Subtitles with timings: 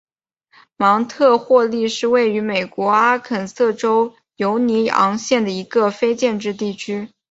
[0.77, 7.09] 芒特霍利是位于美国阿肯色州犹尼昂县的一个非建制地区。